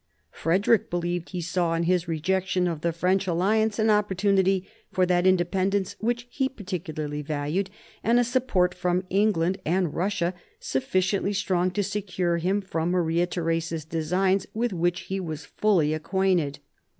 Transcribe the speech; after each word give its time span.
Frederick 0.31 0.89
believed 0.89 1.29
he 1.29 1.41
saw 1.41 1.75
in 1.75 1.83
his 1.83 2.07
rejection 2.07 2.67
of 2.67 2.81
the 2.81 2.91
French 2.91 3.27
alliance 3.27 3.77
an 3.77 3.91
opportunity 3.91 4.67
for 4.91 5.05
that 5.05 5.27
independence 5.27 5.95
which 5.99 6.25
he 6.31 6.49
particularly 6.49 7.21
valued, 7.21 7.69
and 8.03 8.17
a 8.19 8.23
support 8.23 8.73
from 8.73 9.03
England 9.11 9.59
and 9.63 9.93
Russia 9.93 10.33
sufficiently 10.59 11.33
strong 11.33 11.69
to 11.69 11.83
secure 11.83 12.37
him 12.37 12.61
from 12.61 12.89
Maria 12.89 13.27
Theresa's 13.27 13.85
designs, 13.85 14.47
with 14.55 14.73
which 14.73 15.01
he 15.01 15.19
was 15.19 15.45
fully 15.45 15.93
acquainted. 15.93 16.57